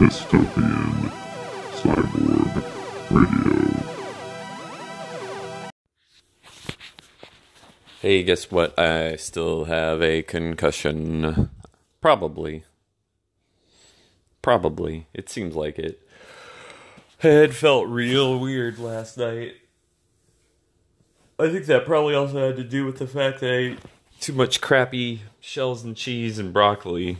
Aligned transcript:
Dystopian 0.00 1.12
Cyborg 1.72 2.64
Radio. 3.10 3.84
Hey, 8.00 8.22
guess 8.22 8.50
what? 8.50 8.78
I 8.78 9.16
still 9.16 9.66
have 9.66 10.00
a 10.00 10.22
concussion. 10.22 11.50
Probably. 12.00 12.64
Probably. 14.40 15.06
It 15.12 15.28
seems 15.28 15.54
like 15.54 15.78
it. 15.78 16.00
Head 17.18 17.54
felt 17.54 17.86
real 17.86 18.38
weird 18.38 18.78
last 18.78 19.18
night. 19.18 19.56
I 21.38 21.50
think 21.50 21.66
that 21.66 21.84
probably 21.84 22.14
also 22.14 22.46
had 22.46 22.56
to 22.56 22.64
do 22.64 22.86
with 22.86 22.96
the 22.96 23.06
fact 23.06 23.40
that 23.40 23.50
I 23.52 23.56
ate 23.56 23.78
too 24.18 24.32
much 24.32 24.62
crappy 24.62 25.20
shells 25.40 25.84
and 25.84 25.94
cheese 25.94 26.38
and 26.38 26.54
broccoli. 26.54 27.18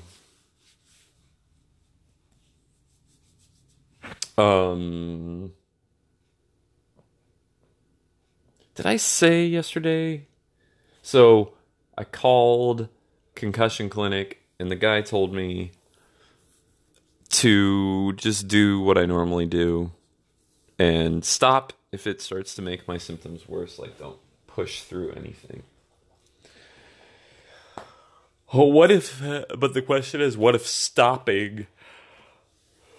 Um. 4.40 5.52
Did 8.74 8.86
I 8.86 8.96
say 8.96 9.44
yesterday? 9.44 10.26
So 11.02 11.52
I 11.98 12.04
called 12.04 12.88
concussion 13.34 13.88
clinic 13.90 14.42
and 14.58 14.70
the 14.70 14.76
guy 14.76 15.02
told 15.02 15.34
me 15.34 15.72
to 17.30 18.12
just 18.14 18.48
do 18.48 18.80
what 18.80 18.96
I 18.96 19.06
normally 19.06 19.46
do 19.46 19.92
and 20.78 21.24
stop 21.24 21.72
if 21.92 22.06
it 22.06 22.20
starts 22.22 22.54
to 22.54 22.62
make 22.62 22.88
my 22.88 22.96
symptoms 22.96 23.48
worse. 23.48 23.78
Like, 23.78 23.98
don't 23.98 24.18
push 24.46 24.80
through 24.80 25.12
anything. 25.12 25.62
Oh, 28.52 28.64
what 28.64 28.90
if, 28.90 29.22
but 29.58 29.74
the 29.74 29.82
question 29.82 30.20
is, 30.20 30.36
what 30.36 30.54
if 30.54 30.66
stopping, 30.66 31.66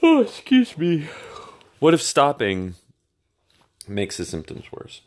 oh, 0.02 0.22
excuse 0.22 0.78
me, 0.78 1.10
what 1.82 1.96
if 1.96 2.02
stopping 2.02 2.76
makes 3.88 4.18
the 4.18 4.24
symptoms 4.24 4.66
worse? 4.72 5.02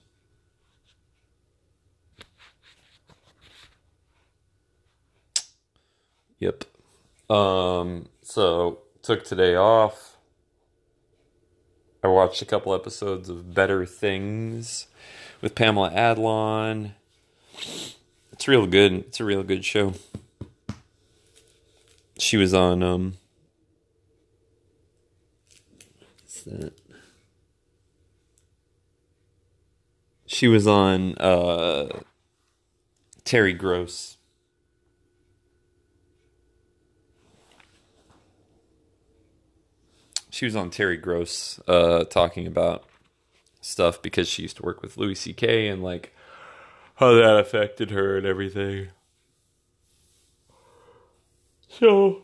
Yep. 6.40 6.64
Um, 7.30 8.08
so 8.22 8.80
took 9.02 9.24
today 9.24 9.54
off. 9.54 10.16
I 12.02 12.08
watched 12.08 12.42
a 12.42 12.44
couple 12.44 12.74
episodes 12.74 13.28
of 13.28 13.54
Better 13.54 13.86
Things 13.86 14.88
with 15.40 15.54
Pamela 15.54 15.92
Adlon. 15.92 16.94
It's 18.32 18.48
real 18.48 18.66
good. 18.66 18.94
It's 18.94 19.20
a 19.20 19.24
real 19.24 19.44
good 19.44 19.64
show. 19.64 19.94
She 22.18 22.36
was 22.36 22.52
on 22.52 22.82
um 22.82 23.14
that? 26.44 26.72
She 30.26 30.48
was 30.48 30.66
on 30.66 31.14
uh 31.16 32.00
Terry 33.24 33.52
Gross. 33.52 34.14
she 40.34 40.44
was 40.46 40.56
on 40.56 40.68
Terry 40.68 40.96
Gross 40.96 41.60
uh, 41.68 42.02
talking 42.04 42.48
about 42.48 42.82
stuff 43.60 44.02
because 44.02 44.28
she 44.28 44.42
used 44.42 44.56
to 44.56 44.64
work 44.64 44.82
with 44.82 44.96
Louis 44.96 45.14
C.K. 45.14 45.68
and 45.68 45.80
like 45.80 46.12
how 46.96 47.12
that 47.14 47.38
affected 47.38 47.92
her 47.92 48.16
and 48.18 48.26
everything. 48.26 48.88
So, 51.68 52.22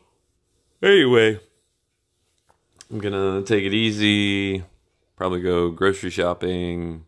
anyway, 0.83 1.39
I'm 2.91 2.99
gonna 2.99 3.43
take 3.43 3.65
it 3.65 3.73
easy. 3.73 4.65
Probably 5.17 5.41
go 5.41 5.71
grocery 5.71 6.11
shopping. 6.11 7.05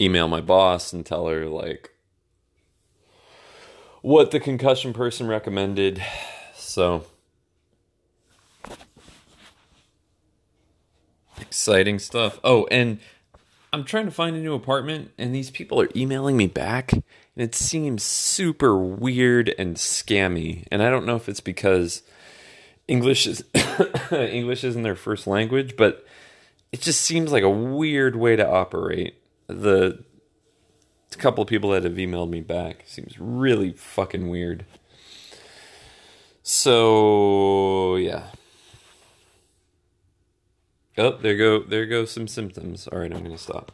Email 0.00 0.28
my 0.28 0.40
boss 0.40 0.92
and 0.92 1.04
tell 1.04 1.26
her 1.26 1.46
like 1.46 1.90
what 4.00 4.30
the 4.30 4.40
concussion 4.40 4.92
person 4.92 5.26
recommended. 5.26 6.02
So. 6.54 7.04
Exciting 11.40 11.98
stuff. 11.98 12.38
Oh, 12.42 12.66
and 12.70 12.98
I'm 13.72 13.84
trying 13.84 14.06
to 14.06 14.10
find 14.10 14.34
a 14.36 14.40
new 14.40 14.54
apartment, 14.54 15.10
and 15.18 15.34
these 15.34 15.50
people 15.50 15.80
are 15.80 15.90
emailing 15.94 16.36
me 16.36 16.46
back, 16.46 16.92
and 16.92 17.02
it 17.34 17.54
seems 17.54 18.02
super 18.02 18.78
weird 18.78 19.54
and 19.58 19.76
scammy. 19.76 20.64
And 20.70 20.82
I 20.82 20.88
don't 20.88 21.04
know 21.04 21.16
if 21.16 21.28
it's 21.28 21.40
because 21.40 22.02
English 22.88 23.26
is 23.26 23.44
English 24.12 24.64
isn't 24.64 24.82
their 24.82 24.96
first 24.96 25.26
language, 25.26 25.76
but 25.76 26.06
it 26.72 26.80
just 26.80 27.02
seems 27.02 27.32
like 27.32 27.42
a 27.42 27.50
weird 27.50 28.16
way 28.16 28.36
to 28.36 28.48
operate. 28.48 29.14
The 29.48 30.04
couple 31.16 31.42
of 31.42 31.48
people 31.48 31.70
that 31.70 31.82
have 31.82 31.94
emailed 31.94 32.30
me 32.30 32.40
back 32.40 32.84
seems 32.86 33.18
really 33.18 33.72
fucking 33.72 34.28
weird. 34.28 34.64
So 36.42 37.96
yeah. 37.96 38.28
Oh, 40.98 41.16
there 41.16 41.36
go 41.36 41.62
there 41.62 41.86
go 41.86 42.04
some 42.04 42.28
symptoms. 42.28 42.86
All 42.88 42.98
right, 42.98 43.12
I'm 43.12 43.22
gonna 43.22 43.38
stop. 43.38 43.72